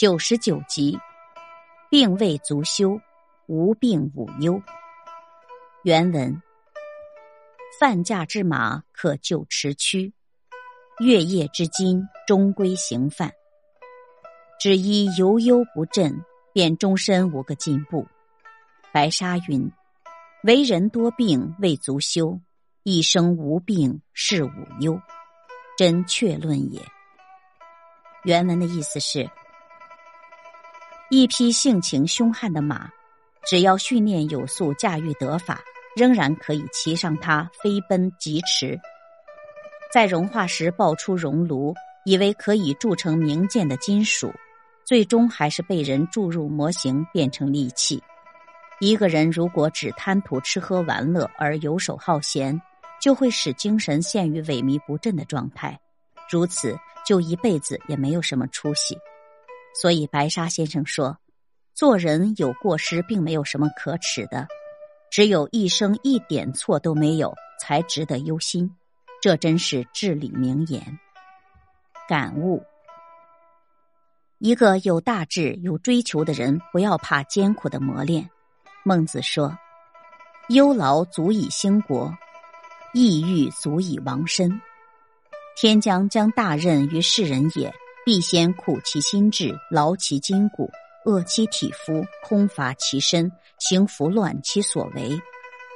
[0.00, 0.98] 九十九集，
[1.90, 2.98] 病未足休，
[3.46, 4.58] 无病无忧。
[5.82, 6.40] 原文：
[7.78, 10.14] 犯驾之马可就驰驱，
[11.00, 13.30] 月夜之金终归行犯。
[14.58, 16.24] 只因犹忧不振，
[16.54, 18.06] 便终身无个进步。
[18.94, 19.70] 白沙云：
[20.44, 22.40] 为人多病未足休，
[22.84, 24.98] 一生无病是无忧，
[25.76, 26.80] 真确论也。
[28.24, 29.28] 原文的意思是：
[31.12, 32.88] 一匹性情凶悍的马，
[33.44, 35.60] 只要训练有素、驾驭得法，
[35.96, 38.78] 仍然可以骑上它飞奔疾驰。
[39.92, 41.74] 在融化时爆出熔炉，
[42.04, 44.32] 以为可以铸成名剑的金属，
[44.84, 48.00] 最终还是被人注入模型变成利器。
[48.78, 52.62] 一个人如果只贪图吃喝玩乐而游手好闲，
[53.02, 55.76] 就会使精神陷于萎靡不振的状态。
[56.30, 56.78] 如此。
[57.06, 58.96] 就一辈子也没有什么出息，
[59.74, 61.18] 所以白沙先生说，
[61.74, 64.46] 做人有过失并没有什么可耻的，
[65.10, 68.70] 只有一生一点错都没有才值得忧心。
[69.22, 70.98] 这真是至理名言。
[72.08, 72.62] 感悟：
[74.38, 78.28] 一个有大志、有追求的人，不要怕艰苦的磨练。
[78.82, 79.56] 孟子说
[80.48, 82.12] ：“忧劳足以兴国，
[82.94, 84.60] 抑郁足以亡身。”
[85.54, 87.70] 天将将大任于世人也，
[88.04, 90.70] 必先苦其心志，劳其筋骨，
[91.04, 95.20] 饿其体肤，空乏其身，行拂乱其所为，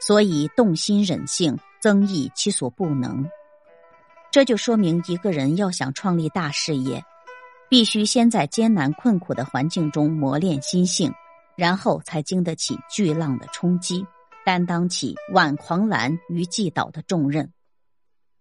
[0.00, 3.24] 所以动心忍性，增益其所不能。
[4.30, 7.02] 这就说明，一个人要想创立大事业，
[7.68, 11.12] 必须先在艰难困苦的环境中磨练心性，
[11.56, 14.04] 然后才经得起巨浪的冲击，
[14.44, 17.52] 担当起挽狂澜于既倒的重任。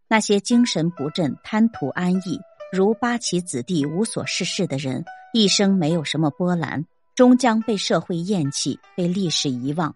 [0.09, 2.39] 那些精神不振、贪图安逸、
[2.69, 6.83] 如八旗子弟无所事事的人，一生没有什么波澜，
[7.15, 9.95] 终将被社会厌弃、被历史遗忘。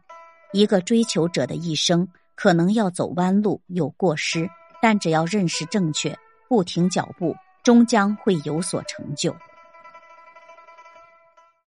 [0.54, 4.50] 一个追求者的一生，可能要走弯路、有过失，
[4.82, 6.18] 但只要认识正确，
[6.48, 9.36] 不停脚步，终将会有所成就。